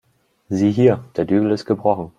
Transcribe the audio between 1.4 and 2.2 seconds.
ist gebrochen.